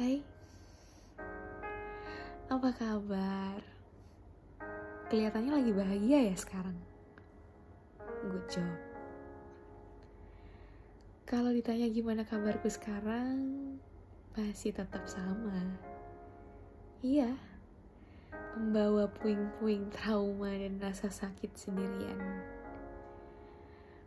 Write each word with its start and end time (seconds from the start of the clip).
Hai, 0.00 0.16
apa 2.48 2.72
kabar? 2.72 3.60
Kelihatannya 5.12 5.60
lagi 5.60 5.76
bahagia 5.76 6.24
ya 6.24 6.36
sekarang. 6.40 6.72
Good 8.24 8.48
job. 8.48 8.72
Kalau 11.28 11.52
ditanya 11.52 11.84
gimana 11.92 12.24
kabarku 12.24 12.72
sekarang, 12.72 13.76
masih 14.40 14.72
tetap 14.72 15.04
sama. 15.04 15.76
Iya, 17.04 17.36
membawa 18.56 19.04
puing-puing 19.04 19.92
trauma 19.92 20.48
dan 20.48 20.80
rasa 20.80 21.12
sakit 21.12 21.52
sendirian. 21.60 22.40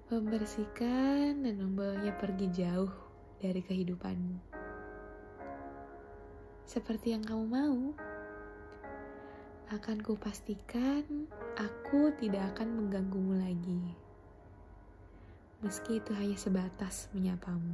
Membersihkan 0.10 1.46
dan 1.46 1.62
membawanya 1.62 2.18
pergi 2.18 2.50
jauh 2.50 2.90
dari 3.38 3.62
kehidupanmu. 3.62 4.63
Seperti 6.64 7.12
yang 7.12 7.24
kamu 7.28 7.46
mau, 7.48 7.80
akan 9.74 10.06
kupastikan 10.06 11.26
aku 11.58 12.14
tidak 12.22 12.54
akan 12.56 12.78
mengganggumu 12.78 13.42
lagi. 13.42 13.82
Meski 15.66 15.98
itu 15.98 16.14
hanya 16.14 16.38
sebatas 16.38 17.10
menyapamu. 17.16 17.74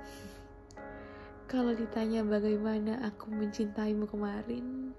Kalau 1.50 1.76
ditanya 1.76 2.24
bagaimana 2.24 3.04
aku 3.04 3.28
mencintaimu 3.28 4.08
kemarin, 4.08 4.96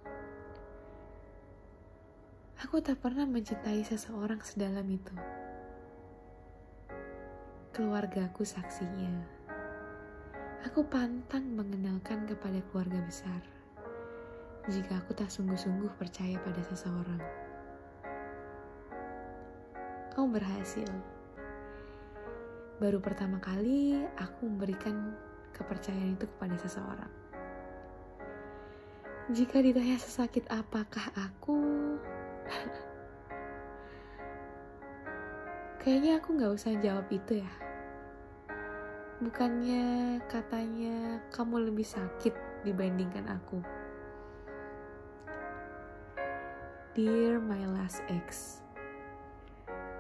aku 2.62 2.84
tak 2.86 3.02
pernah 3.02 3.26
mencintai 3.26 3.82
seseorang 3.82 4.46
sedalam 4.46 4.86
itu. 4.86 5.16
Keluargaku 7.74 8.46
saksinya. 8.46 9.41
Aku 10.62 10.86
pantang 10.86 11.58
mengenalkan 11.58 12.30
kepada 12.30 12.62
keluarga 12.70 13.02
besar 13.02 13.42
jika 14.70 15.02
aku 15.02 15.18
tak 15.18 15.34
sungguh-sungguh 15.34 15.90
percaya 15.98 16.38
pada 16.38 16.62
seseorang. 16.62 17.18
Kamu 20.14 20.38
berhasil. 20.38 20.86
Baru 22.78 23.02
pertama 23.02 23.42
kali 23.42 24.06
aku 24.22 24.46
memberikan 24.46 25.18
kepercayaan 25.58 26.14
itu 26.14 26.30
kepada 26.38 26.54
seseorang. 26.62 27.14
Jika 29.34 29.66
ditanya 29.66 29.98
sesakit 29.98 30.46
apakah 30.46 31.10
aku, 31.18 31.58
kayaknya 35.82 36.22
aku 36.22 36.38
nggak 36.38 36.54
usah 36.54 36.78
jawab 36.78 37.10
itu 37.10 37.42
ya. 37.42 37.71
Bukannya 39.22 40.18
katanya 40.26 41.22
kamu 41.30 41.70
lebih 41.70 41.86
sakit 41.86 42.66
dibandingkan 42.66 43.30
aku. 43.30 43.62
Dear 46.98 47.38
my 47.38 47.70
last 47.70 48.02
ex, 48.10 48.58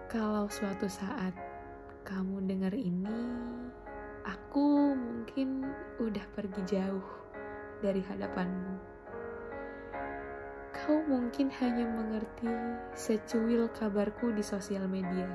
kalau 0.10 0.50
suatu 0.50 0.90
saat 0.90 1.38
kamu 2.02 2.50
dengar 2.50 2.74
ini, 2.74 3.22
aku 4.26 4.98
mungkin 4.98 5.70
udah 6.02 6.26
pergi 6.34 6.66
jauh 6.66 7.06
dari 7.86 8.02
hadapanmu. 8.02 8.74
Kau 10.74 10.98
mungkin 11.06 11.54
hanya 11.62 11.86
mengerti 11.86 12.50
secuil 12.98 13.70
kabarku 13.70 14.34
di 14.34 14.42
sosial 14.42 14.90
media. 14.90 15.30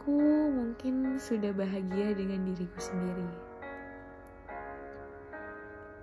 Aku 0.00 0.16
mungkin 0.48 1.20
sudah 1.20 1.52
bahagia 1.52 2.16
dengan 2.16 2.48
diriku 2.48 2.80
sendiri. 2.80 3.28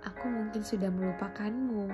Aku 0.06 0.30
mungkin 0.30 0.62
sudah 0.62 0.86
melupakanmu 0.86 1.90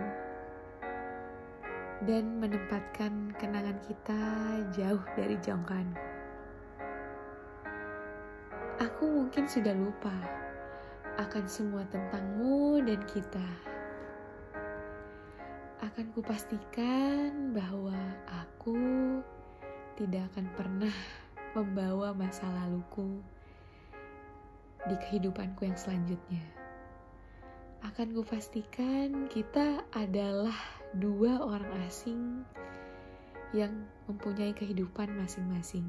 dan 2.04 2.44
menempatkan 2.44 3.32
kenangan 3.40 3.80
kita 3.88 4.20
jauh 4.76 5.00
dari 5.16 5.40
jangkauanku. 5.40 6.04
Aku 8.84 9.04
mungkin 9.08 9.48
sudah 9.48 9.72
lupa 9.72 10.12
akan 11.16 11.48
semua 11.48 11.88
tentangmu 11.88 12.84
dan 12.84 13.00
kita. 13.08 13.48
Akan 15.80 16.12
kupastikan 16.12 17.56
bahwa 17.56 17.96
aku 18.28 18.76
tidak 19.96 20.28
akan 20.36 20.46
pernah 20.52 21.23
membawa 21.54 22.10
masa 22.10 22.50
laluku 22.50 23.22
di 24.90 24.96
kehidupanku 25.06 25.62
yang 25.62 25.78
selanjutnya. 25.78 26.42
Akan 27.86 28.10
kupastikan 28.10 29.30
kita 29.30 29.86
adalah 29.94 30.54
dua 30.98 31.38
orang 31.46 31.70
asing 31.86 32.42
yang 33.54 33.86
mempunyai 34.10 34.50
kehidupan 34.50 35.14
masing-masing. 35.14 35.86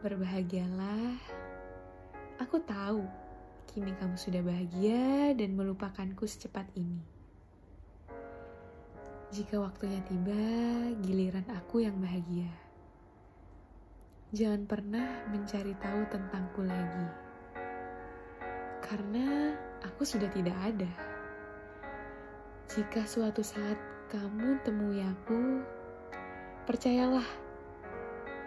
Berbahagialah. 0.00 1.20
Aku 2.40 2.64
tahu 2.64 3.04
kini 3.68 3.92
kamu 4.00 4.16
sudah 4.16 4.40
bahagia 4.40 5.36
dan 5.36 5.52
melupakanku 5.52 6.24
secepat 6.24 6.64
ini. 6.80 7.04
Jika 9.36 9.60
waktunya 9.60 10.00
tiba, 10.08 10.38
giliran 11.04 11.44
aku 11.52 11.84
yang 11.84 11.98
bahagia. 12.00 12.63
Jangan 14.34 14.66
pernah 14.66 15.06
mencari 15.30 15.78
tahu 15.78 16.10
tentangku 16.10 16.66
lagi. 16.66 17.06
Karena 18.82 19.54
aku 19.86 20.02
sudah 20.02 20.26
tidak 20.34 20.58
ada. 20.58 20.90
Jika 22.66 23.06
suatu 23.06 23.46
saat 23.46 23.78
kamu 24.10 24.58
temui 24.66 25.06
aku, 25.06 25.62
percayalah, 26.66 27.22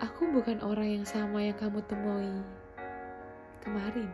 aku 0.04 0.28
bukan 0.28 0.60
orang 0.60 1.00
yang 1.00 1.06
sama 1.08 1.40
yang 1.40 1.56
kamu 1.56 1.80
temui 1.88 2.36
kemarin. 3.64 4.12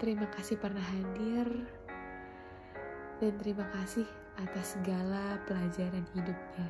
Terima 0.00 0.24
kasih 0.32 0.56
pernah 0.56 0.80
hadir, 0.88 1.68
dan 3.20 3.36
terima 3.36 3.68
kasih 3.76 4.08
atas 4.44 4.76
segala 4.76 5.36
pelajaran 5.44 6.04
hidupnya. 6.16 6.66